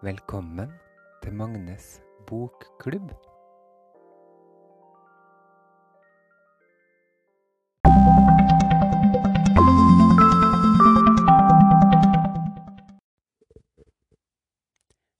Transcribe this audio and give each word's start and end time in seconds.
Velkommen 0.00 0.70
til 1.20 1.34
Magnes 1.36 1.86
bokklubb. 2.24 3.10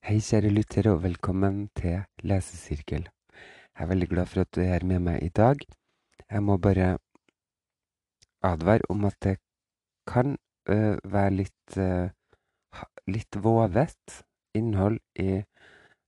Hei, 0.00 0.16
kjære 0.16 0.48
lytter, 0.48 0.88
og 0.94 1.02
velkommen 1.02 1.68
til 1.76 2.00
lesesirkel. 2.24 3.04
Jeg 3.04 3.84
er 3.84 3.92
veldig 3.92 4.08
glad 4.08 4.32
for 4.32 4.46
at 4.46 4.54
du 4.56 4.62
er 4.64 4.72
her 4.78 4.88
med 4.94 5.04
meg 5.10 5.20
i 5.28 5.28
dag. 5.28 5.60
Jeg 6.30 6.42
må 6.42 6.56
bare 6.56 6.88
advare 8.40 8.88
om 8.88 9.04
at 9.04 9.20
det 9.28 9.36
kan 10.08 10.38
øh, 10.72 10.96
være 11.04 11.36
litt, 11.36 11.76
øh, 11.76 12.08
litt 13.12 13.42
vovet 13.44 13.76
innhold 14.54 14.98
i 15.18 15.42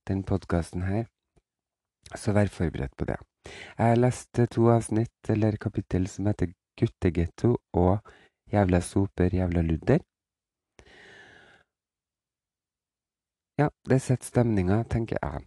den 0.07 0.23
podkasten 0.23 0.83
her, 0.87 1.05
så 2.15 2.33
vær 2.35 2.51
forberedt 2.51 2.95
på 2.97 3.07
det. 3.09 3.17
Jeg 3.77 3.85
har 3.93 3.99
lest 3.99 4.39
to 4.51 4.67
avsnitt, 4.71 5.29
eller 5.29 5.57
kapittel, 5.57 6.07
som 6.07 6.27
heter 6.27 6.53
Guttegetto 6.79 7.57
og 7.73 7.99
Jævla 8.53 8.81
soper, 8.81 9.29
jævla 9.33 9.61
ludder. 9.61 9.99
Ja, 13.57 13.69
det 13.89 14.01
setter 14.01 14.25
stemninga, 14.25 14.83
tenker 14.89 15.17
jeg. 15.21 15.45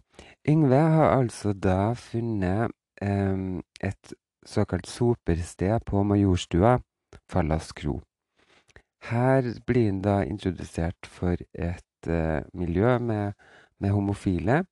Yngve 0.49 0.79
har 0.95 1.13
altså 1.19 1.53
da 1.53 1.93
funnet 1.93 2.71
eh, 3.01 3.61
et 3.83 4.13
såkalt 4.45 4.87
sopersted 4.87 5.79
på 5.85 6.03
Majorstua, 6.03 6.77
Fallas 7.31 7.71
kro. 7.71 8.01
Her 9.07 9.43
blir 9.67 9.85
han 9.91 10.01
da 10.01 10.21
introdusert 10.27 11.07
for 11.07 11.35
et 11.53 11.96
miljø 12.53 12.97
med, 12.99 13.33
med 13.79 13.91
homofile. 13.91 14.63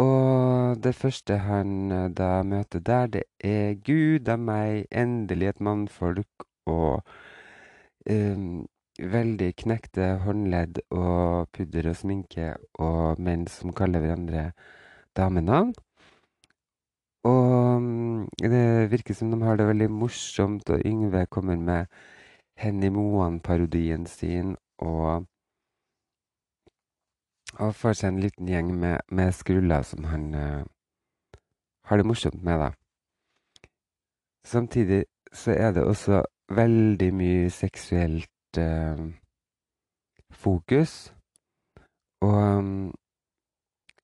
Og 0.00 0.82
det 0.84 0.94
første 0.94 1.36
han 1.44 1.92
eh, 1.92 2.08
da 2.16 2.42
møter 2.46 2.80
der, 2.80 3.06
det 3.06 3.22
er 3.44 3.74
Gud 3.84 4.28
a 4.32 4.36
meg, 4.40 4.86
endelig 4.90 5.50
et 5.50 5.60
mannfolk, 5.60 6.46
og 6.70 7.02
um, 8.08 8.66
veldig 9.00 9.50
knekte 9.64 10.06
håndledd 10.24 10.80
og 10.94 11.50
pudder 11.56 11.90
og 11.90 11.98
sminke, 12.00 12.54
og 12.80 13.20
menn 13.20 13.46
som 13.50 13.74
kaller 13.76 14.04
hverandre 14.04 14.50
damenavn. 15.16 15.74
Og 17.28 17.82
mm, 17.82 18.28
det 18.40 18.64
virker 18.94 19.14
som 19.14 19.32
de 19.34 19.42
har 19.44 19.60
det 19.60 19.68
veldig 19.68 19.90
morsomt, 19.92 20.70
og 20.70 20.86
Yngve 20.86 21.26
kommer 21.26 21.60
med 21.60 21.92
Henny 22.56 22.88
Moan-parodien 22.88 24.06
sin, 24.06 24.56
og 24.78 25.26
og 27.60 27.74
får 27.76 27.92
seg 27.98 28.08
en 28.08 28.20
liten 28.22 28.48
gjeng 28.48 28.70
med, 28.80 28.98
med 29.12 29.34
skruller 29.36 29.82
som 29.84 30.04
han 30.08 30.34
uh, 30.34 30.64
har 31.88 31.96
det 32.00 32.06
morsomt 32.06 32.42
med, 32.42 32.58
da. 32.58 32.70
Samtidig 34.44 35.04
så 35.32 35.50
er 35.52 35.72
det 35.76 35.84
også 35.84 36.22
veldig 36.48 37.14
mye 37.14 37.50
seksuelt 37.50 38.58
uh, 38.58 39.12
fokus, 40.30 41.14
og 42.20 42.58
um, 42.58 42.94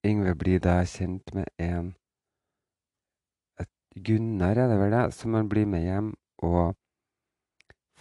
Yngve 0.07 0.35
blir 0.39 0.59
da 0.63 0.85
kjent 0.85 1.35
med 1.35 1.45
en 1.59 1.97
Gunnar, 3.97 4.61
er 4.61 4.69
det 4.69 4.79
vel 4.79 4.93
det, 4.93 5.15
som 5.15 5.35
han 5.35 5.49
blir 5.49 5.67
med 5.67 5.83
hjem 5.83 6.15
og 6.45 6.77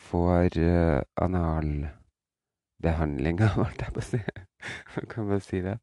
får 0.09 0.59
uh, 0.59 1.01
analbehandling 1.15 3.41
av, 3.41 3.49
holdt 3.61 3.81
jeg 3.81 3.93
på 3.95 3.99
å 4.03 4.05
si. 4.09 4.19
Kan 5.11 5.27
man 5.29 5.41
si 5.41 5.61
det. 5.61 5.79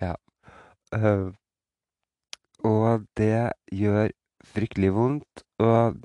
Ja. 0.00 0.14
Eh, 0.92 1.28
og 2.64 3.06
det 3.16 3.52
gjør 3.72 4.10
fryktelig 4.44 4.92
vondt, 4.94 5.44
og 5.58 5.96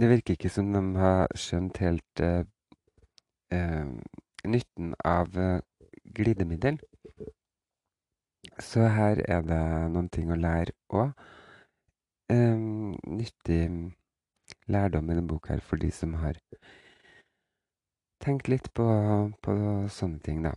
det 0.00 0.08
virker 0.10 0.34
ikke 0.34 0.50
som 0.50 0.72
de 0.72 0.82
har 0.98 1.28
skjønt 1.38 1.78
helt 1.82 2.22
eh, 2.24 2.44
eh, 3.54 3.90
nytten 4.46 4.94
av 5.04 5.36
eh, 5.38 5.60
glidemiddel. 6.16 6.80
Så 8.58 8.86
her 8.88 9.22
er 9.28 9.42
det 9.46 9.60
noen 9.94 10.08
ting 10.08 10.32
å 10.32 10.38
lære 10.38 10.74
òg. 10.88 11.12
nyttig 12.30 13.62
lærdom 14.70 15.10
i 15.10 15.14
denne 15.14 15.26
boka 15.28 15.58
for 15.66 15.76
de 15.76 15.90
som 15.90 16.14
har 16.22 16.38
tenkt 18.22 18.48
litt 18.48 18.70
på, 18.74 18.86
på 19.42 19.56
sånne 19.90 20.20
ting, 20.22 20.42
da. 20.46 20.54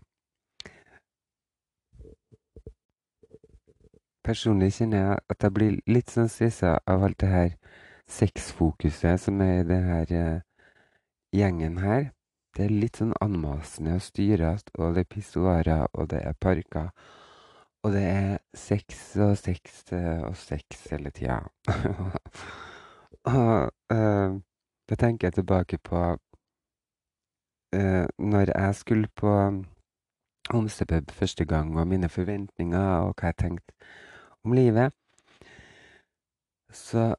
Personlig 4.24 4.74
kjenner 4.78 5.02
jeg 5.02 5.20
at 5.34 5.44
jeg 5.44 5.52
blir 5.52 5.80
litt 5.92 6.12
sånn 6.14 6.30
stressa 6.32 6.78
av 6.88 7.02
alt 7.04 7.20
det 7.20 7.32
her 7.32 7.50
sexfokuset 8.08 9.20
som 9.20 9.42
er 9.44 9.58
i 9.62 9.66
det 9.68 9.80
her 9.84 10.14
eh, 10.16 10.70
gjengen 11.36 11.82
her. 11.84 12.12
Det 12.56 12.68
er 12.68 12.72
litt 12.72 13.00
sånn 13.02 13.12
anmasende 13.24 13.98
og 13.98 14.06
styrete, 14.06 14.72
og 14.78 14.96
det 14.96 15.04
er 15.04 15.10
pissoarer, 15.10 15.88
og 15.92 16.08
det 16.14 16.22
er 16.24 16.38
parker. 16.40 16.92
Og 17.84 17.92
det 17.92 18.04
er 18.08 18.38
sex 18.56 19.02
og 19.20 19.34
sex 19.42 19.92
eh, 19.92 20.22
og 20.24 20.38
sex 20.40 20.86
hele 20.92 21.12
tida. 21.12 21.42
og 23.34 23.72
eh, 23.92 24.40
da 24.88 25.00
tenker 25.00 25.28
jeg 25.28 25.40
tilbake 25.42 25.82
på 25.84 26.06
eh, 27.76 28.06
når 28.20 28.54
jeg 28.56 28.80
skulle 28.80 29.12
på 29.20 29.36
homsepub 30.54 31.12
første 31.12 31.46
gang, 31.46 31.76
og 31.80 31.88
mine 31.88 32.10
forventninger, 32.10 32.90
og 33.04 33.16
hva 33.20 33.34
jeg 33.34 33.40
tenkte 33.44 33.76
om 34.46 34.54
livet. 34.54 34.94
Så 36.74 37.14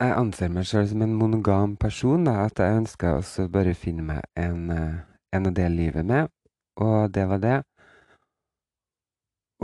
jeg 0.00 0.12
anser 0.12 0.52
meg 0.52 0.66
sjøl 0.68 0.88
som 0.90 1.02
en 1.04 1.14
monogam 1.16 1.76
person, 1.80 2.26
da, 2.28 2.46
at 2.46 2.60
jeg 2.60 2.82
ønsker 2.82 3.16
også 3.16 3.48
bare 3.52 3.74
finne 3.74 4.04
meg 4.04 4.22
en, 4.36 4.70
eh, 4.70 4.98
en 5.36 5.48
å 5.48 5.54
dele 5.54 5.76
livet 5.76 6.04
med, 6.04 6.28
og 6.76 7.12
det 7.14 7.26
var 7.28 7.42
det. 7.44 7.58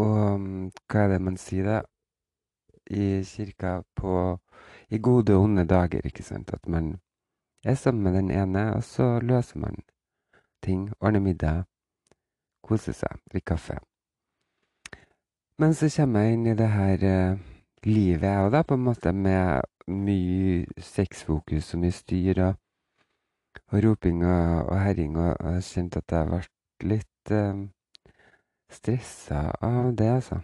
Og 0.01 0.41
mm, 0.41 0.71
hva 0.89 1.05
er 1.05 1.13
det 1.13 1.21
man 1.21 1.37
sier, 1.41 1.69
da, 1.69 1.81
i 2.93 3.23
kirka 3.25 3.83
på 3.97 4.39
i 4.93 4.99
gode 4.99 5.37
og 5.37 5.47
onde 5.47 5.65
dager, 5.69 6.05
ikke 6.05 6.25
sant, 6.25 6.53
at 6.53 6.69
man 6.69 6.99
er 7.65 7.75
sammen 7.75 8.03
med 8.03 8.19
den 8.21 8.31
ene, 8.31 8.75
og 8.77 8.85
så 8.85 9.19
løser 9.21 9.59
man 9.61 9.81
ting, 10.63 10.91
ordner 11.01 11.21
middag, 11.21 11.65
koser 12.63 12.97
seg, 12.97 13.21
drikker 13.33 13.57
kaffe. 13.57 13.79
Men 15.63 15.77
så 15.79 15.87
kommer 15.95 16.25
jeg 16.25 16.35
inn 16.35 16.47
i 16.51 16.53
det 16.59 16.67
her 16.73 17.03
eh, 17.07 17.43
livet, 17.87 18.25
jeg 18.27 18.39
òg, 18.43 18.49
da, 18.51 18.65
på 18.67 18.75
en 18.75 18.83
måte, 18.83 19.13
med 19.15 19.63
mye 19.95 20.83
sexfokus 20.83 21.69
og 21.77 21.85
mye 21.85 21.95
styr 21.95 22.41
og, 22.49 22.57
og 23.71 23.85
roping 23.85 24.25
og, 24.27 24.73
og 24.73 24.81
herring, 24.83 25.15
og, 25.23 25.37
og 25.39 25.53
jeg 25.55 25.69
kjente 25.69 26.03
at 26.03 26.15
jeg 26.17 26.31
ble 26.33 26.41
litt 26.91 27.35
eh, 27.37 27.61
stressa 28.75 29.45
av 29.69 29.93
det, 30.01 30.09
altså. 30.17 30.41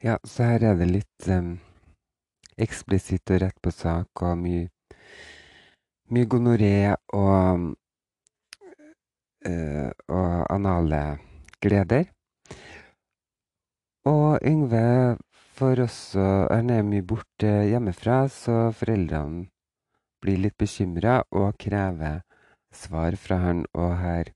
Ja, 0.00 0.16
så 0.24 0.48
her 0.48 0.64
er 0.70 0.80
det 0.80 0.88
litt 0.88 1.28
um, 1.28 1.52
eksplisitt 2.56 3.28
og 3.36 3.42
rett 3.44 3.60
på 3.60 3.74
sak 3.76 4.24
og 4.24 4.40
mye, 4.40 4.70
mye 6.16 6.32
gonoré 6.32 6.74
og 7.12 7.74
og 9.46 10.46
anale 10.52 11.18
gleder. 11.64 12.10
Og 14.04 14.38
Yngve 14.44 15.16
får 15.56 15.80
også 15.84 16.26
Han 16.50 16.70
er 16.70 16.82
mye 16.82 17.04
borte 17.04 17.48
hjemmefra, 17.68 18.28
så 18.28 18.70
foreldrene 18.72 19.46
blir 20.20 20.40
litt 20.40 20.56
bekymra 20.60 21.22
og 21.30 21.56
krever 21.60 22.20
svar 22.72 23.16
fra 23.16 23.40
han, 23.44 23.64
og 23.74 23.96
her 24.00 24.32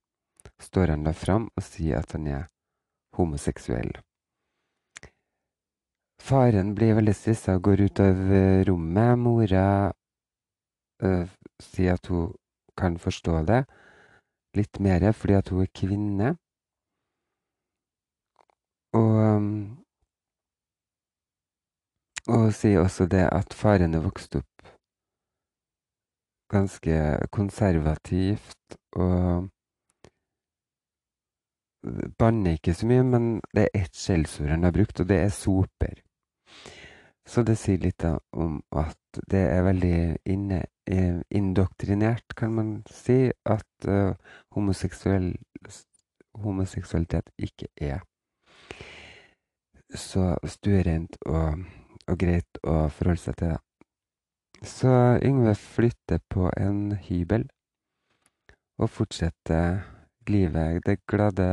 står 0.61 0.95
han 0.95 1.05
da 1.05 1.13
fram 1.13 1.49
og 1.57 1.65
sier 1.65 2.01
at 2.01 2.13
han 2.17 2.27
er 2.27 2.45
homoseksuell. 3.17 3.93
Faren 6.25 6.73
blir 6.75 6.97
veldig 6.97 7.15
stressa 7.15 7.59
og 7.59 7.67
går 7.69 7.85
ut 7.85 8.01
av 8.01 8.21
eh, 8.33 8.65
rommet. 8.65 9.19
Mora 9.21 9.93
øh, 11.05 11.27
sier 11.61 11.99
at 11.99 12.07
hun 12.09 12.33
kan 12.79 12.97
forstå 12.99 13.43
det 13.51 13.65
litt 14.57 14.81
mer 14.81 15.13
fordi 15.13 15.35
at 15.39 15.49
hun 15.53 15.63
er 15.63 15.71
kvinne. 15.81 16.35
Og, 18.95 19.15
um, 19.37 19.49
og 22.29 22.53
sier 22.55 22.81
også 22.81 23.07
det 23.11 23.27
at 23.33 23.55
faren 23.55 23.95
er 23.95 24.05
vokst 24.05 24.37
opp 24.39 24.55
ganske 26.55 26.97
konservativt 27.35 28.77
og 28.97 29.51
banner 32.19 32.57
ikke 32.57 32.75
så 32.75 32.87
mye, 32.87 33.03
men 33.03 33.25
det 33.55 33.67
er 33.67 33.83
ett 33.83 33.97
skjellsord 33.97 34.49
han 34.49 34.65
har 34.65 34.73
brukt, 34.73 35.01
og 35.01 35.09
det 35.09 35.19
er 35.21 35.29
soper. 35.29 36.01
Så 37.27 37.43
det 37.43 37.57
sier 37.59 37.81
litt 37.81 38.05
om 38.05 38.61
at 38.77 39.21
det 39.31 39.43
er 39.51 39.67
veldig 39.67 39.99
inne 40.29 40.63
indoktrinert, 40.87 42.35
kan 42.37 42.53
man 42.53 42.73
si, 42.93 43.31
at 43.49 43.87
homoseksuell, 44.53 45.31
homoseksualitet 46.45 47.31
ikke 47.41 47.71
er 47.81 48.03
så 49.95 50.35
stuerent 50.49 51.17
og, 51.27 51.65
og 52.09 52.19
greit 52.19 52.61
å 52.67 52.89
forholde 52.93 53.23
seg 53.23 53.39
til. 53.41 53.57
Så 54.65 54.93
Yngve 55.25 55.55
flytter 55.61 56.23
på 56.33 56.49
en 56.57 56.95
hybel 57.07 57.47
og 58.81 58.91
fortsetter 58.91 59.85
livet, 60.29 60.81
det 60.87 61.05
glade 61.07 61.47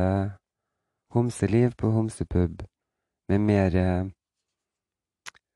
homseliv 1.12 1.76
på 1.78 1.90
homsepub 1.92 2.62
med 3.28 3.40
mer 3.40 3.76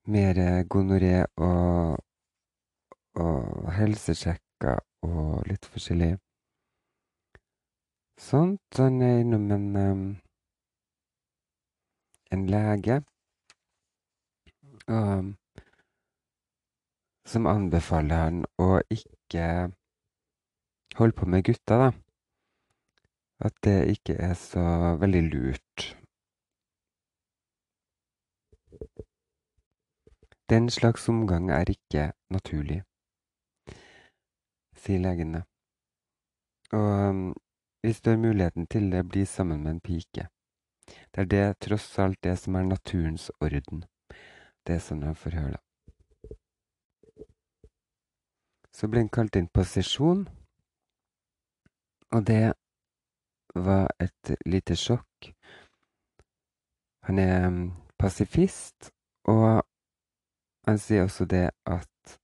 mer 0.06 0.38
gonoré 0.70 1.24
og 1.42 1.96
og 3.16 3.72
helsesjekker 3.76 4.80
og 5.06 5.48
litt 5.48 5.66
forskjellig 5.72 6.12
sånt. 8.20 8.78
Han 8.78 9.02
er 9.02 9.18
innom 9.24 9.50
en 9.56 9.66
en 12.34 12.46
lege 12.50 13.00
og 14.86 15.34
som 17.26 17.46
anbefaler 17.50 18.22
han 18.22 18.42
å 18.62 18.68
ikke 18.92 19.46
holde 20.98 21.16
på 21.18 21.26
med 21.26 21.44
gutta, 21.48 21.78
da. 21.80 21.88
At 23.46 23.56
det 23.66 23.78
ikke 23.96 24.14
er 24.22 24.34
så 24.38 24.62
veldig 25.00 25.22
lurt. 25.26 25.86
Den 30.48 30.70
slags 30.70 31.08
omgang 31.08 31.50
er 31.50 31.70
ikke 31.70 32.12
naturlig, 32.30 32.84
sier 34.76 35.02
legene. 35.02 35.44
Og 36.72 37.34
hvis 37.82 38.00
du 38.00 38.10
har 38.10 38.18
muligheten 38.18 38.66
til 38.66 38.90
det, 38.92 39.08
bli 39.08 39.24
sammen 39.24 39.62
med 39.62 39.70
en 39.70 39.80
pike. 39.80 40.28
Det 40.86 41.20
er 41.20 41.24
det, 41.24 41.58
tross 41.60 41.98
alt, 41.98 42.24
det 42.24 42.38
som 42.38 42.54
er 42.54 42.62
naturens 42.62 43.30
orden. 43.40 43.84
Det 44.66 44.74
er 44.74 44.82
sånn. 44.82 45.04
Så 48.74 48.88
ble 48.90 49.04
han 49.04 49.08
kalt 49.08 49.36
inn 49.38 49.48
på 49.48 49.64
sesjon, 49.64 50.26
og 52.12 52.26
det 52.26 52.52
var 53.54 53.88
et 54.02 54.34
lite 54.46 54.76
sjokk. 54.76 55.30
Han 57.06 57.18
er 57.18 57.48
mm, 57.48 57.72
pasifist, 57.98 58.90
og 59.24 59.62
han 60.66 60.78
sier 60.82 61.06
også 61.06 61.24
det 61.30 61.50
at 61.64 62.18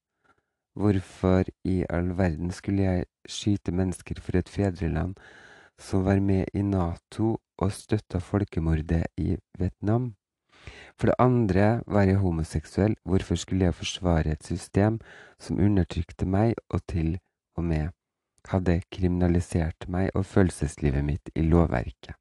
hvorfor 0.73 1.49
i 1.63 1.83
all 1.89 2.17
verden 2.17 2.51
skulle 2.51 2.83
jeg 2.83 3.05
skyte 3.29 3.71
mennesker 3.71 4.21
for 4.21 4.37
et 4.37 4.49
fedreland 4.49 5.15
som 5.79 6.05
var 6.05 6.19
med 6.19 6.45
i 6.53 6.61
Nato 6.61 7.37
og 7.57 7.71
støtta 7.71 8.19
folkemordet 8.19 9.05
i 9.17 9.37
Vietnam. 9.59 10.13
For 10.97 11.09
det 11.09 11.19
andre 11.19 11.81
var 11.87 12.07
jeg 12.07 12.21
homoseksuell, 12.21 12.95
hvorfor 13.03 13.35
skulle 13.35 13.65
jeg 13.65 13.75
forsvare 13.75 14.31
et 14.31 14.45
system 14.45 14.99
som 15.39 15.59
undertrykte 15.59 16.25
meg 16.25 16.55
og 16.69 16.85
til 16.87 17.17
og 17.57 17.63
med 17.63 17.91
hadde 18.49 18.81
kriminalisert 18.91 19.87
meg 19.87 20.09
og 20.15 20.25
følelseslivet 20.25 21.05
mitt 21.05 21.29
i 21.35 21.41
lovverket? 21.41 22.15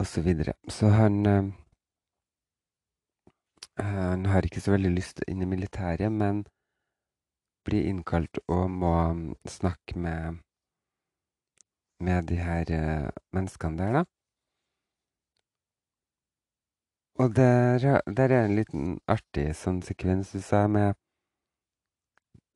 Og 0.00 0.06
så 0.06 0.22
videre. 0.24 0.52
Så 0.68 0.88
han 0.88 1.26
øh, 1.26 1.52
Han 3.80 4.26
har 4.26 4.42
ikke 4.44 4.60
så 4.60 4.70
veldig 4.70 4.90
lyst 4.90 5.22
inn 5.28 5.42
i 5.42 5.48
militæret, 5.48 6.12
men 6.12 6.44
blir 7.70 7.88
innkalt 7.88 8.40
og 8.50 8.70
må 8.70 8.94
snakke 9.48 9.98
med 9.98 10.40
med 12.00 12.24
de 12.30 12.38
her 12.40 12.70
uh, 12.72 13.08
menneskene 13.36 13.76
der, 13.78 13.98
da. 14.00 14.04
Og 17.20 17.34
der, 17.36 18.00
der, 18.06 18.32
er 18.32 18.46
en 18.46 18.56
liten 18.56 18.84
artig 19.04 19.50
sånn 19.58 19.82
sekvens 19.84 20.32
du 20.32 20.40
sa 20.40 20.64
med 20.68 20.96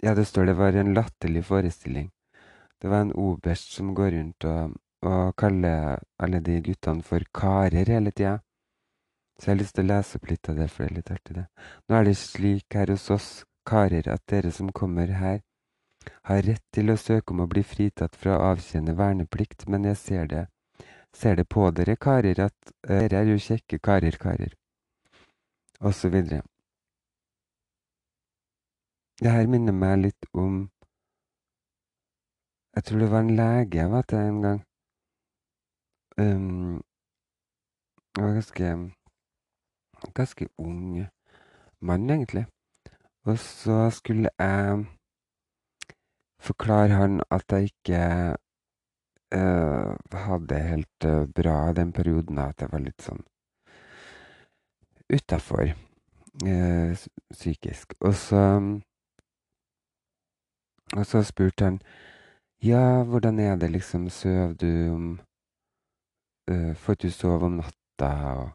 Ja, 0.05 0.15
det 0.17 0.25
står 0.29 0.49
det 0.49 0.57
var 0.57 0.77
en 0.77 0.95
latterlig 0.97 1.45
forestilling. 1.49 2.09
Det 2.81 2.89
var 2.89 3.05
en 3.05 3.13
oberst 3.13 3.77
som 3.77 3.93
går 3.97 4.11
rundt 4.17 4.45
og, 4.49 4.75
og 5.05 5.37
kaller 5.41 6.01
alle 6.21 6.41
de 6.45 6.59
guttene 6.65 7.05
for 7.05 7.25
karer 7.33 7.93
hele 7.93 8.13
tida. 8.13 8.39
Så 9.37 9.51
jeg 9.51 9.55
har 9.55 9.61
lyst 9.61 9.77
til 9.77 9.85
å 9.85 9.93
lese 9.93 10.19
opp 10.19 10.29
litt 10.31 10.49
av 10.49 10.61
det, 10.61 10.69
for 10.73 10.85
det 10.85 10.91
er 10.91 10.97
litt 10.99 11.13
artig, 11.13 11.37
det. 11.37 11.47
Nå 11.89 11.97
er 11.99 12.09
det 12.09 12.17
slik 12.21 12.77
her 12.79 12.93
hos 12.93 13.09
oss 13.13 13.31
karer 13.67 14.09
at 14.13 14.23
dere 14.31 14.51
som 14.53 14.73
kommer 14.73 15.13
her, 15.19 15.41
har 16.29 16.43
rett 16.45 16.65
til 16.73 16.93
å 16.93 16.97
søke 17.01 17.33
om 17.35 17.45
å 17.45 17.51
bli 17.51 17.63
fritatt 17.65 18.17
fra 18.17 18.37
å 18.37 18.51
avtjene 18.53 18.97
verneplikt, 18.99 19.67
men 19.69 19.87
jeg 19.89 20.01
ser 20.01 20.27
det, 20.33 20.43
ser 21.17 21.39
det 21.41 21.47
på 21.49 21.71
dere 21.77 21.97
karer 21.97 22.41
at 22.47 22.57
uh, 22.89 22.99
dere 22.99 23.23
er 23.23 23.31
jo 23.33 23.39
kjekke 23.41 23.79
karer, 23.79 24.19
karer. 24.21 24.53
Og 25.81 25.95
så 25.95 26.09
videre. 26.09 26.43
Det 29.21 29.31
her 29.31 29.47
minner 29.47 29.73
meg 29.73 29.99
litt 30.09 30.31
om 30.33 30.69
Jeg 32.75 32.85
tror 32.89 32.99
det 32.99 33.09
var 33.13 33.23
en 33.23 33.37
lege 33.39 33.79
jeg 33.79 33.91
var 33.93 34.03
til 34.11 34.19
en 34.19 34.39
gang. 34.43 34.57
Um, 36.19 36.81
jeg 38.17 38.25
var 38.25 38.35
ganske 38.35 38.71
ganske 40.13 40.49
ung 40.59 41.07
mann, 41.81 42.11
egentlig. 42.11 42.47
Og 43.25 43.38
så 43.38 43.91
skulle 43.91 44.31
jeg 44.38 44.85
forklare 46.41 46.88
han 46.88 47.21
at 47.31 47.53
jeg 47.53 47.71
ikke 47.71 48.00
uh, 49.35 49.94
hadde 50.12 50.49
det 50.49 50.62
helt 50.62 50.99
bra 51.00 51.26
bra 51.43 51.73
den 51.73 51.93
perioden, 51.93 52.38
at 52.38 52.61
jeg 52.61 52.73
var 52.73 52.85
litt 52.85 53.03
sånn 53.03 53.25
utafor 55.12 55.73
uh, 56.44 57.06
psykisk. 57.32 57.94
Og 58.00 58.15
så 58.15 58.43
Og 60.94 61.06
så 61.06 61.23
spurte 61.23 61.65
han 61.65 61.79
ja, 62.62 63.03
hvordan 63.03 63.38
er 63.38 63.56
det, 63.56 63.70
liksom, 63.70 64.09
sover 64.09 64.53
du 64.53 64.93
om 64.94 65.20
Får 66.75 66.94
du 66.94 67.11
sove 67.11 67.47
om 67.47 67.56
natta? 67.56 68.11
Og, 68.37 68.50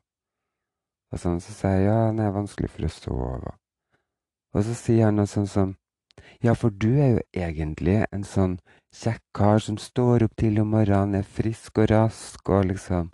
og 1.12 1.20
sånn. 1.20 1.42
Så 1.42 1.54
sier 1.58 1.76
jeg 1.76 1.88
ja, 1.88 2.12
det 2.14 2.26
er 2.26 2.36
vanskelig 2.36 2.70
for 2.70 2.86
å 2.86 2.92
sove. 2.94 3.59
Og 4.54 4.66
så 4.66 4.74
sier 4.78 5.10
han 5.10 5.20
noe 5.20 5.30
sånn 5.30 5.48
som 5.50 5.76
ja, 6.44 6.54
for 6.56 6.70
du 6.72 6.94
er 6.96 7.10
jo 7.18 7.22
egentlig 7.36 7.98
en 8.16 8.24
sånn 8.24 8.60
kjekk 8.96 9.22
kar 9.36 9.60
som 9.64 9.78
står 9.78 10.24
opp 10.24 10.38
tidlig 10.40 10.64
om 10.64 10.72
morgenen, 10.72 11.20
er 11.20 11.28
frisk 11.28 11.82
og 11.84 11.90
rask 11.92 12.50
og 12.50 12.70
liksom 12.70 13.10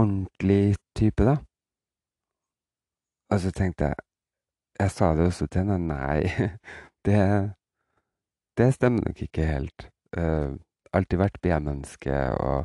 ordentlig 0.00 0.76
type, 0.96 1.24
da. 1.28 1.36
Og 3.30 3.40
så 3.40 3.52
tenkte 3.54 3.92
jeg 3.92 4.06
Jeg 4.80 4.90
sa 4.90 5.14
det 5.14 5.26
også 5.26 5.46
til 5.46 5.60
henne. 5.68 5.76
Nei, 5.92 6.24
det, 7.04 7.52
det 8.56 8.68
stemmer 8.74 9.04
nok 9.04 9.22
ikke 9.22 9.44
helt. 9.44 9.90
Uh, 10.16 10.56
alltid 10.96 11.20
vært 11.20 11.36
B-menneske 11.44 12.14
og 12.40 12.64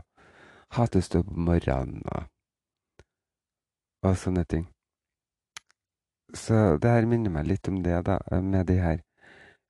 hater 0.78 1.04
å 1.04 1.08
stå 1.10 1.20
opp 1.20 1.34
om 1.36 1.50
morgenen 1.50 2.08
og, 2.16 2.30
og 4.08 4.16
sånne 4.16 4.46
ting. 4.48 4.64
Så 6.36 6.76
det 6.82 6.90
her 6.92 7.06
minner 7.08 7.32
meg 7.32 7.48
litt 7.48 7.68
om 7.72 7.84
det, 7.84 8.06
da, 8.08 8.20
med 8.44 8.66
de 8.68 8.76
her 8.84 9.00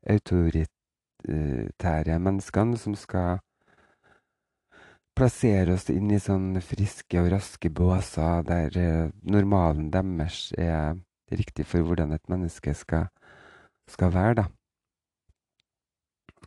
autoritære 0.10 2.19
menneskene 2.22 2.77
som 2.81 2.95
skal 2.98 3.39
plassere 5.15 5.74
oss 5.77 5.89
inn 5.93 6.12
i 6.12 6.19
sånne 6.19 6.62
friske 6.65 7.22
og 7.22 7.31
raske 7.31 7.69
båser 7.72 8.41
der 8.48 8.77
eh, 8.79 9.12
normalen 9.24 9.91
deres 9.93 10.53
er 10.60 10.95
riktig 11.31 11.65
for 11.69 11.81
hvordan 11.88 12.12
et 12.13 12.29
menneske 12.29 12.74
skal, 12.75 13.07
skal 13.89 14.13
være, 14.13 14.36
da. 14.41 14.45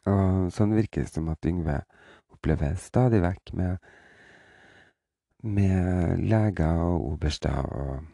Og 0.09 0.53
sånn 0.55 0.77
virker 0.77 1.05
det 1.05 1.13
som 1.13 1.29
at 1.33 1.47
Yngve 1.49 1.81
opplever 2.33 2.77
stadig 2.81 3.21
vekk 3.25 3.55
med, 3.59 3.73
med 5.43 6.19
leger 6.29 6.85
og 6.85 7.13
oberster 7.15 7.65
og 7.65 8.05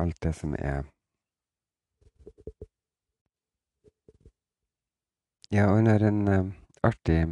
alt 0.00 0.18
det 0.24 0.34
som 0.36 0.54
er 0.58 0.84
Ja, 5.50 5.66
og 5.66 5.80
hun 5.80 5.86
har 5.90 6.02
en 6.06 6.28
uh, 6.28 6.52
artig 6.86 7.24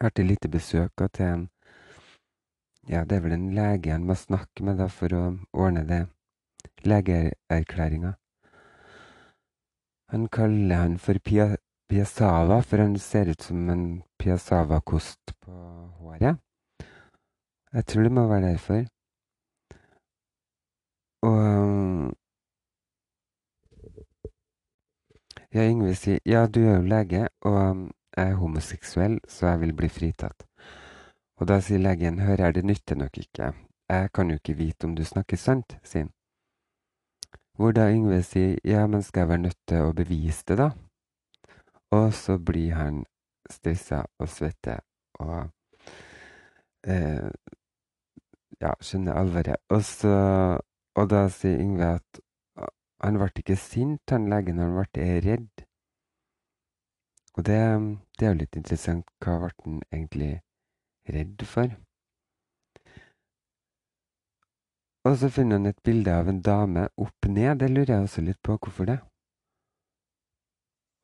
artig 0.00 0.24
lite 0.24 0.48
besøk 0.48 1.02
til 1.12 1.26
en 1.26 1.42
Ja, 2.88 3.04
det 3.04 3.16
er 3.16 3.20
vel 3.24 3.32
en 3.32 3.54
lege 3.56 3.92
han 3.92 4.04
må 4.04 4.14
snakke 4.14 4.64
med 4.64 4.76
da 4.76 4.90
for 4.92 5.12
å 5.16 5.22
ordne 5.52 5.86
det. 5.88 6.02
Legeerklæringa. 6.84 8.10
Han 10.12 10.26
kaller 10.28 10.76
han 10.76 10.98
for 10.98 11.16
pia, 11.24 11.46
piassava, 11.88 12.60
for 12.60 12.82
han 12.84 12.98
ser 13.00 13.30
ut 13.32 13.42
som 13.42 13.70
en 13.72 13.86
piassava-kost 14.20 15.32
på 15.40 15.54
håret. 16.00 16.36
Jeg 17.72 17.86
tror 17.86 18.02
det 18.02 18.12
må 18.12 18.26
være 18.28 18.52
derfor. 18.52 18.84
Og 21.24 22.12
Ja, 25.54 25.62
Yngve 25.70 25.92
sier 25.94 26.18
ja, 26.26 26.46
du 26.50 26.64
er 26.64 26.80
jo 26.80 26.86
lege, 26.90 27.28
og 27.46 27.56
um, 27.70 27.82
jeg 28.16 28.30
er 28.30 28.40
homoseksuell, 28.40 29.20
så 29.28 29.52
jeg 29.52 29.60
vil 29.60 29.72
bli 29.78 29.88
fritatt. 29.88 30.42
Og 31.38 31.46
da 31.46 31.60
sier 31.62 31.78
legen 31.78 32.18
hør 32.26 32.42
jeg 32.42 32.56
det 32.56 32.64
nytter 32.66 32.98
nok 32.98 33.18
ikke, 33.22 33.52
jeg 33.88 34.10
kan 34.14 34.30
jo 34.30 34.40
ikke 34.40 34.56
vite 34.58 34.88
om 34.88 34.96
du 34.98 35.04
snakker 35.06 35.38
sant, 35.38 35.76
sier 35.86 36.08
han. 36.08 36.10
Hvor 37.54 37.70
da 37.70 37.86
Yngve 37.86 38.18
sier 38.26 38.58
ja, 38.66 38.82
men 38.90 39.06
skal 39.06 39.20
jeg 39.20 39.28
være 39.28 39.44
nødt 39.44 39.60
til 39.70 39.86
å 39.86 39.94
bevise 39.94 40.42
det, 40.48 40.58
da? 40.58 40.70
Og 41.94 42.10
så 42.18 42.38
blir 42.42 42.74
han 42.74 43.04
stressa 43.46 44.02
og 44.18 44.28
svette 44.34 44.80
og 45.22 45.36
eh, 46.82 47.30
ja, 48.58 48.74
skjønner 48.80 49.22
alvoret. 49.22 49.62
Og, 49.70 49.86
så, 49.86 50.14
og 50.98 51.10
da 51.14 51.28
sier 51.30 51.62
Yngve 51.62 51.94
at 52.00 52.24
han 53.04 53.18
ble 53.20 53.30
ikke 53.42 53.56
sint, 53.60 54.10
han 54.10 54.28
legen, 54.32 54.60
han 54.62 54.74
ble 54.78 55.08
redd. 55.24 55.64
Og 57.34 57.44
det, 57.46 57.60
det 58.18 58.26
er 58.26 58.32
jo 58.32 58.40
litt 58.40 58.56
interessant. 58.56 59.08
Hva 59.20 59.38
ble 59.42 59.50
han 59.64 59.80
egentlig 59.92 60.30
redd 61.12 61.44
for? 61.50 61.74
Og 65.04 65.18
så 65.20 65.28
finner 65.28 65.58
han 65.58 65.68
et 65.68 65.82
bilde 65.84 66.14
av 66.14 66.30
en 66.32 66.40
dame 66.40 66.86
opp 66.96 67.28
ned. 67.28 67.58
Det 67.60 67.68
lurer 67.68 67.92
jeg 67.92 68.06
også 68.06 68.24
litt 68.24 68.40
på. 68.42 68.56
Hvorfor 68.56 68.88
det? 68.88 68.98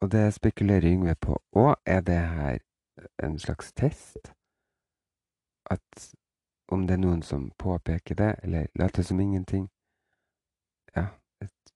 Og 0.00 0.09
det 0.14 0.25
spekulerer 0.35 0.88
Yngve 0.88 1.14
på. 1.21 1.37
Og 1.52 1.75
er 1.85 2.00
det 2.00 2.21
her 2.33 2.59
en 3.21 3.38
slags 3.38 3.73
test? 3.73 4.33
At 5.71 6.14
om 6.73 6.87
det 6.87 6.97
er 6.97 7.02
noen 7.02 7.23
som 7.23 7.50
påpeker 7.59 8.14
det, 8.14 8.35
eller 8.42 8.66
later 8.78 9.02
som 9.02 9.21
ingenting? 9.21 9.69
Ja, 10.97 11.07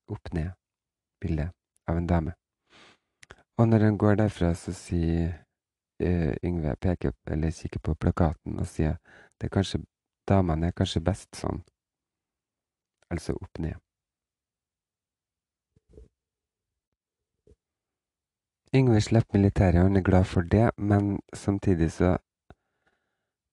et 0.04 0.12
opp-ned-bilde 0.12 1.50
av 1.88 1.96
en 1.96 2.06
dame. 2.06 2.34
Og 3.58 3.68
når 3.68 3.78
han 3.78 3.98
går 3.98 4.14
derfra, 4.14 4.54
så 4.54 4.72
sier 4.72 5.32
uh, 6.02 6.34
Yngve 6.44 6.76
peker, 6.76 7.12
eller 7.26 7.50
kikker 7.50 7.80
på 7.80 7.94
plakaten 7.94 8.58
og 8.58 8.66
sier 8.66 8.96
det 9.40 9.48
er 9.48 9.54
kanskje 9.54 9.84
damene 10.28 10.68
er 10.68 10.76
kanskje 10.76 11.04
best 11.04 11.36
sånn. 11.36 11.62
Altså 13.10 13.36
opp 13.36 13.58
ned. 13.58 13.76
Yngve 18.74 19.00
slipper 19.00 19.38
militæret, 19.38 19.78
og 19.78 19.90
han 19.90 19.96
er 19.96 20.02
glad 20.02 20.24
for 20.26 20.42
det, 20.42 20.70
men 20.78 21.20
samtidig 21.32 21.92
så 21.92 22.16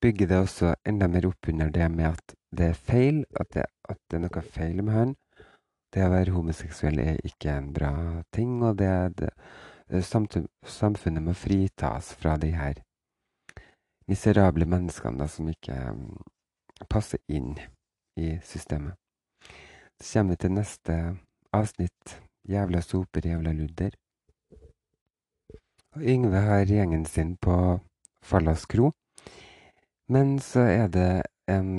bygger 0.01 0.27
det 0.27 0.37
også 0.37 0.75
enda 0.85 1.07
mer 1.07 1.27
opp 1.27 1.47
under 1.47 1.69
det 1.69 1.91
med 1.91 2.05
at 2.05 2.33
det 2.57 2.71
er 2.71 2.73
feil, 2.73 3.25
at 3.39 3.53
det, 3.53 3.65
at 3.89 3.99
det 4.09 4.17
er 4.17 4.23
noe 4.23 4.41
feil 4.41 4.81
med 4.81 4.93
han. 4.93 5.13
Det 5.91 6.05
å 6.05 6.11
være 6.13 6.31
homoseksuell 6.31 7.01
er 7.03 7.19
ikke 7.27 7.51
en 7.51 7.73
bra 7.75 7.93
ting, 8.31 8.61
og 8.63 8.77
det, 8.79 9.27
det 9.91 10.03
samfunnet 10.07 11.23
må 11.25 11.35
fritas 11.35 12.13
fra 12.15 12.37
de 12.39 12.53
her 12.55 12.79
miserable 14.07 14.67
menneskene 14.67 15.19
da, 15.19 15.27
som 15.27 15.49
ikke 15.51 15.75
passer 16.91 17.19
inn 17.27 17.57
i 18.19 18.37
systemet. 18.43 18.95
Så 20.01 20.19
kommer 20.19 20.35
vi 20.35 20.41
til 20.41 20.55
neste 20.55 20.97
avsnitt. 21.53 22.17
Jævla 22.49 22.81
soper, 22.81 23.27
jævla 23.27 23.51
ludder. 23.53 23.93
Og 25.93 26.01
Yngve 26.01 26.39
har 26.41 26.65
gjengen 26.65 27.05
sin 27.05 27.35
på 27.37 27.55
Fallas 28.23 28.65
kro. 28.65 28.91
Men 30.09 30.39
så 30.39 30.65
er 30.65 30.87
det 30.87 31.11
en 31.47 31.77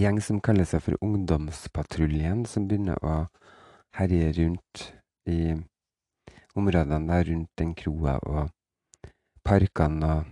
gjeng 0.00 0.20
som 0.24 0.40
kaller 0.40 0.66
seg 0.68 0.82
for 0.84 0.98
Ungdomspatruljen, 1.04 2.44
som 2.48 2.68
begynner 2.68 2.98
å 3.04 3.26
herje 3.98 4.32
rundt 4.38 4.84
i 5.28 5.54
områdene 6.56 7.12
der 7.12 7.28
rundt 7.30 7.50
den 7.60 7.74
kroa 7.76 8.18
og 8.28 9.10
parkene 9.44 10.12
og 10.16 10.28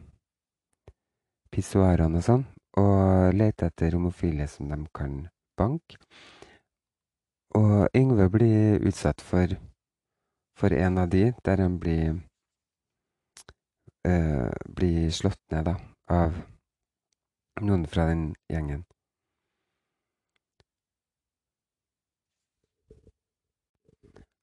pissoarene 1.50 2.20
og 2.20 2.26
sånn, 2.26 2.44
og 2.80 3.34
leter 3.36 3.72
etter 3.72 3.96
homofile 3.98 4.46
som 4.48 4.70
de 4.70 4.78
kan 4.96 5.24
banke. 5.58 5.98
Og 7.58 7.90
Yngve 7.96 8.28
blir 8.30 8.86
utsatt 8.86 9.20
for 9.24 9.58
for 10.60 10.72
en 10.76 10.98
av 10.98 11.08
de, 11.08 11.32
der 11.44 11.62
han 11.62 11.78
blir, 11.80 12.20
øh, 14.06 14.52
blir 14.76 15.10
slått 15.10 15.40
ned 15.50 15.64
da, 15.70 15.76
av 16.08 16.36
noen 17.64 17.86
fra 17.88 18.10
den 18.10 18.34
gjengen. 18.52 18.84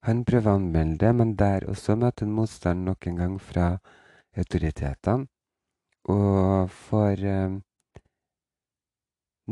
Han 0.06 0.22
prøver 0.24 0.52
å 0.52 0.58
anmelde 0.60 1.00
det, 1.02 1.14
men 1.18 1.34
der 1.36 1.66
også 1.70 1.96
møter 1.98 2.26
han 2.26 2.36
motstand 2.36 2.86
nok 2.86 3.08
en 3.10 3.18
gang 3.18 3.34
fra 3.42 3.72
autoritetene, 4.38 5.26
og 6.08 6.70
får 6.70 7.24
eh, 7.26 7.58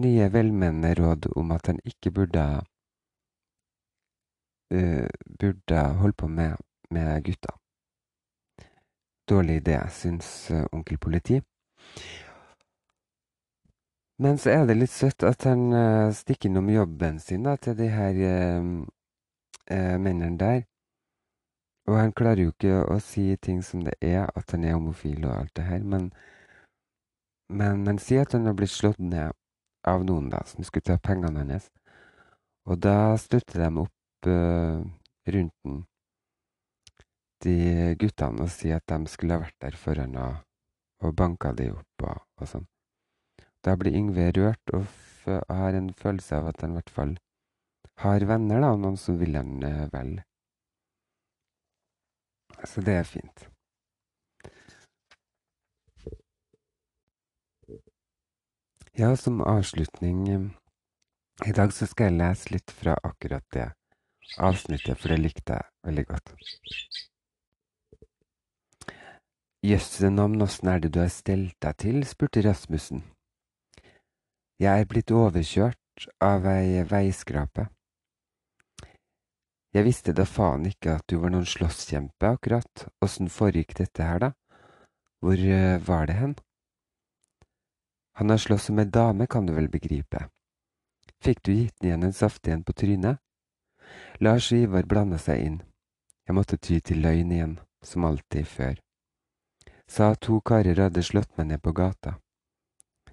nye 0.05 0.29
velmenende 0.33 0.95
råd 1.01 1.29
om 1.37 1.53
at 1.57 1.73
han 1.73 1.81
ikke 1.85 2.13
burde 2.15 2.45
eh, 4.71 5.09
burde 5.41 5.83
holde 6.01 6.19
på 6.23 6.29
med, 6.29 6.57
med 6.91 7.25
gutta. 7.25 7.57
Dårlig 9.29 9.57
idé, 9.57 9.81
syns 9.91 10.51
uh, 10.55 10.63
onkel 10.73 10.99
politi. 11.03 11.41
Men 14.23 14.39
så 14.39 14.53
er 14.53 14.69
det 14.69 14.77
litt 14.79 14.93
søtt 14.95 15.27
at 15.27 15.49
han 15.49 15.65
uh, 15.75 16.15
stikker 16.15 16.49
innom 16.49 16.71
jobben 16.71 17.19
sin 17.21 17.43
da, 17.43 17.57
til 17.59 17.75
de 17.75 17.89
her 17.91 18.21
mennene 19.71 20.39
der. 20.39 20.65
Og 21.87 21.99
han 22.01 22.13
klarer 22.19 22.43
jo 22.43 22.53
ikke 22.53 22.81
å 22.91 22.99
si 23.03 23.29
ting 23.43 23.61
som 23.63 23.85
det 23.87 23.95
er, 24.03 24.27
at 24.35 24.51
han 24.55 24.65
er 24.67 24.75
homofil 24.75 25.25
og 25.25 25.35
alt 25.37 25.53
det 25.59 25.67
her, 25.69 25.85
men, 25.87 26.09
men 27.47 27.87
han 27.87 28.01
sier 28.03 28.27
at 28.27 28.35
han 28.35 28.49
har 28.49 28.57
blitt 28.59 28.75
slått 28.75 28.99
ned 28.99 29.35
av 29.87 30.03
noen 30.07 30.31
da, 30.33 30.43
som 30.51 30.67
skulle 30.67 30.89
ta 30.89 30.99
pengene 30.99 31.45
hans. 31.47 31.69
Og 32.67 32.81
da 32.83 33.15
støtter 33.23 33.63
de 33.63 33.85
opp 33.85 34.27
uh, 34.27 34.83
rundt 35.31 35.55
den, 35.63 35.85
de 37.47 37.59
guttene, 38.01 38.43
og 38.43 38.51
sier 38.51 38.81
at 38.81 38.91
de 38.91 39.13
skulle 39.13 39.37
ha 39.37 39.45
vært 39.45 39.61
der 39.63 39.79
for 39.79 40.03
han 40.03 40.19
og, 40.19 40.41
og 41.07 41.15
banka 41.15 41.53
de 41.55 41.71
opp 41.77 42.09
og, 42.09 42.25
og 42.41 42.51
sånn. 42.51 42.67
Da 43.63 43.77
blir 43.79 43.95
Yngve 43.99 44.33
rørt 44.35 44.75
og 44.75 44.91
har 45.27 45.79
en 45.79 45.93
følelse 45.95 46.39
av 46.39 46.51
at 46.51 46.63
han 46.63 46.75
i 46.75 46.79
hvert 46.81 46.93
fall 46.99 47.15
har 48.03 48.25
venner, 48.29 48.61
da, 48.61 48.73
noen 48.77 48.97
som 49.01 49.19
vil 49.21 49.37
han 49.39 49.61
uh, 49.65 49.87
vel. 49.93 50.17
Så 52.65 52.83
det 52.85 52.99
er 53.01 53.09
fint. 53.09 53.47
Ja, 58.97 59.11
som 59.17 59.43
avslutning 59.45 60.29
eh, 60.33 60.45
i 61.45 61.53
dag 61.53 61.73
så 61.77 61.85
skal 61.85 62.09
jeg 62.09 62.17
lese 62.17 62.53
litt 62.55 62.73
fra 62.73 62.95
akkurat 63.05 63.45
det 63.53 63.67
avsnittet, 64.41 64.97
for 64.97 65.13
det 65.13 65.19
likte 65.21 65.59
jeg 65.59 65.69
veldig 65.85 66.05
godt. 66.09 66.33
Jøsse 69.67 70.09
navn, 70.09 70.41
åssen 70.41 70.73
er 70.73 70.81
det 70.81 70.95
du 70.95 71.01
har 71.03 71.13
stelt 71.13 71.57
deg 71.61 71.77
til? 71.83 72.01
spurte 72.09 72.41
Rasmussen. 72.47 73.05
Jeg 74.63 74.81
er 74.81 74.89
blitt 74.89 75.13
overkjørt 75.13 76.09
av 76.25 76.49
ei 76.49 76.81
veiskrape. 76.89 77.69
Jeg 79.77 79.85
visste 79.85 80.15
da 80.17 80.25
faen 80.25 80.63
ikke 80.71 80.95
at 80.97 81.05
du 81.11 81.19
var 81.21 81.35
noen 81.35 81.45
slåsskjempe, 81.45 82.31
akkurat, 82.39 82.87
åssen 83.05 83.29
foregikk 83.29 83.75
dette 83.77 84.05
her, 84.09 84.23
da? 84.23 84.31
Hvor 85.21 85.37
uh, 85.37 85.77
var 85.85 86.07
det 86.09 86.15
hen? 86.17 86.33
Han 88.17 88.33
har 88.33 88.41
slåss 88.41 88.71
som 88.71 88.79
ei 88.81 88.89
dame, 88.89 89.27
kan 89.29 89.45
du 89.45 89.53
vel 89.53 89.69
begripe. 89.69 90.23
Fikk 91.21 91.43
du 91.45 91.51
gitt 91.53 91.75
den 91.81 91.91
igjen 91.91 92.07
en 92.09 92.17
saftig 92.17 92.55
en 92.55 92.63
på 92.65 92.73
trynet? 92.73 93.21
Lars 94.25 94.49
Ivar 94.57 94.89
blanda 94.89 95.19
seg 95.21 95.43
inn. 95.45 95.59
Jeg 96.25 96.37
måtte 96.39 96.57
ty 96.57 96.79
til 96.81 97.03
løgn 97.05 97.35
igjen, 97.37 97.59
som 97.85 98.07
alltid 98.09 98.49
før. 98.49 98.81
Sa 99.85 100.15
at 100.15 100.23
to 100.25 100.39
karer 100.41 100.81
hadde 100.87 101.05
slått 101.05 101.37
meg 101.37 101.51
ned 101.51 101.61
på 101.61 101.75
gata. 101.77 102.15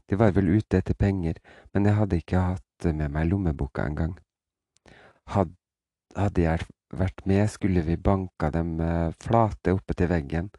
De 0.08 0.16
var 0.16 0.32
vel 0.32 0.54
ute 0.56 0.80
etter 0.80 0.96
penger, 0.96 1.44
men 1.74 1.92
jeg 1.92 2.00
hadde 2.00 2.22
ikke 2.24 2.46
hatt 2.54 2.88
med 2.88 3.12
meg 3.12 3.28
lommeboka 3.28 3.84
engang. 3.84 4.16
Had, 5.28 5.52
hadde 6.18 6.46
jeg 6.46 6.66
vært 6.94 7.24
med, 7.26 7.48
skulle 7.50 7.82
vi 7.86 7.98
banka 7.98 8.50
dem 8.54 8.78
eh, 8.82 9.14
flate 9.24 9.74
oppe 9.74 9.96
til 9.98 10.12
veggen. 10.12 10.50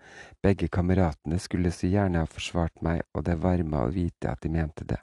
Begge 0.42 0.68
kameratene 0.72 1.38
skulle 1.42 1.72
så 1.74 1.90
gjerne 1.90 2.24
ha 2.24 2.30
forsvart 2.30 2.82
meg, 2.82 3.04
og 3.14 3.26
det 3.28 3.38
varma 3.42 3.84
å 3.84 3.92
vite 3.94 4.32
at 4.32 4.42
de 4.42 4.52
mente 4.52 4.86
det. 4.88 5.00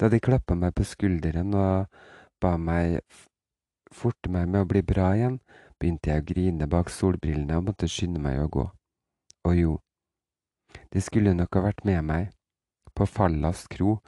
Da 0.00 0.08
de 0.10 0.20
klappa 0.22 0.56
meg 0.58 0.74
på 0.74 0.86
skulderen 0.88 1.54
og 1.54 1.86
ba 2.42 2.56
meg 2.58 2.98
forte 3.94 4.30
meg 4.32 4.48
med 4.50 4.64
å 4.64 4.68
bli 4.70 4.82
bra 4.82 5.12
igjen, 5.14 5.38
begynte 5.78 6.10
jeg 6.10 6.22
å 6.22 6.28
grine 6.32 6.68
bak 6.70 6.90
solbrillene 6.90 7.58
og 7.58 7.68
måtte 7.68 7.90
skynde 7.90 8.22
meg 8.22 8.40
å 8.42 8.50
gå. 8.50 8.64
Og 9.44 9.58
jo, 9.58 9.74
de 10.90 11.02
skulle 11.04 11.34
nok 11.36 11.54
ha 11.58 11.68
vært 11.68 11.84
med 11.86 12.02
meg, 12.08 12.32
på 12.94 13.06
Fallas 13.10 13.64
kro, 13.70 13.98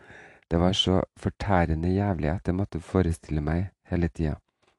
det 0.50 0.61
var 0.62 0.75
så 0.78 1.00
fortærende 1.19 1.90
jævlig 1.90 2.31
at 2.31 2.47
jeg 2.47 2.55
måtte 2.55 2.83
forestille 2.83 3.43
meg 3.43 3.73
hele 3.90 4.09
tida, 4.09 4.37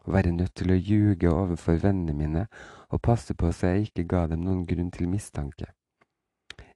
å 0.08 0.14
være 0.16 0.32
nødt 0.32 0.56
til 0.56 0.72
å 0.72 0.80
ljuge 0.80 1.32
overfor 1.32 1.82
vennene 1.84 2.16
mine 2.16 2.46
og 2.88 3.04
passe 3.04 3.36
på 3.36 3.52
så 3.52 3.74
jeg 3.74 3.90
ikke 3.90 4.08
ga 4.14 4.26
dem 4.32 4.46
noen 4.48 4.64
grunn 4.70 4.92
til 4.96 5.10
mistanke. 5.12 5.68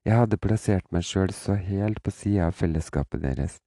Jeg 0.05 0.17
hadde 0.17 0.41
plassert 0.41 0.87
meg 0.91 1.05
sjøl 1.05 1.31
så 1.35 1.55
helt 1.55 2.01
på 2.03 2.11
sida 2.11 2.49
av 2.49 2.57
fellesskapet 2.57 3.21
deres. 3.21 3.59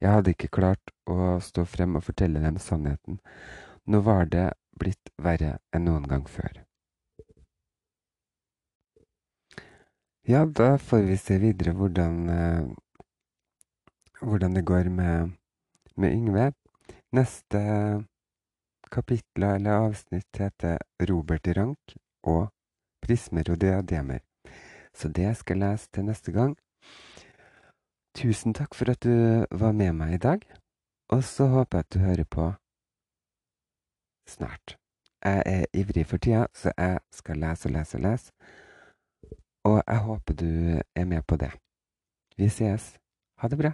Jeg 0.00 0.12
hadde 0.14 0.34
ikke 0.34 0.52
klart 0.54 0.92
å 1.10 1.36
stå 1.42 1.64
frem 1.68 1.98
og 1.98 2.04
fortelle 2.06 2.42
dem 2.42 2.60
sannheten. 2.62 3.18
Nå 3.84 4.00
var 4.06 4.30
det 4.30 4.52
blitt 4.78 5.12
verre 5.20 5.58
enn 5.74 5.84
noen 5.88 6.06
gang 6.08 6.24
før. 6.30 6.62
Ja, 10.24 10.46
da 10.46 10.78
får 10.80 11.02
vi 11.10 11.16
se 11.20 11.36
videre 11.42 11.74
hvordan, 11.76 12.14
eh, 12.32 12.62
hvordan 14.22 14.54
det 14.56 14.64
går 14.64 14.88
med, 14.88 15.34
med 15.96 16.14
Yngve. 16.16 16.46
Neste 17.12 17.60
kapittel 18.94 19.42
eller 19.48 19.86
avsnitt 19.88 20.38
heter 20.38 20.78
Robert 21.10 21.48
Rank 21.56 21.96
og 22.22 22.48
prismer 23.02 23.50
og 23.50 23.60
diademer. 23.60 24.22
Så 24.94 25.08
det 25.08 25.32
skal 25.36 25.58
jeg 25.58 25.70
lese 25.70 25.88
til 25.92 26.06
neste 26.06 26.32
gang. 26.32 26.54
Tusen 28.14 28.54
takk 28.54 28.76
for 28.78 28.92
at 28.92 29.02
du 29.02 29.42
var 29.50 29.74
med 29.74 29.92
meg 29.98 30.14
i 30.14 30.22
dag, 30.22 30.46
og 31.10 31.24
så 31.26 31.48
håper 31.50 31.78
jeg 31.78 31.86
at 31.86 31.94
du 31.94 31.98
hører 31.98 32.28
på 32.30 32.46
snart. 34.30 34.76
Jeg 35.24 35.42
er 35.46 35.64
ivrig 35.74 36.06
for 36.06 36.16
tida, 36.16 36.46
så 36.54 36.72
jeg 36.78 37.00
skal 37.12 37.42
lese 37.42 37.68
og 37.68 37.74
lese 37.74 37.98
og 37.98 38.02
lese. 38.06 38.32
Og 39.64 39.82
jeg 39.86 39.98
håper 39.98 40.34
du 40.34 40.80
er 40.94 41.04
med 41.04 41.22
på 41.26 41.36
det. 41.36 41.52
Vi 42.36 42.48
ses. 42.48 42.94
Ha 43.40 43.48
det 43.48 43.58
bra. 43.58 43.72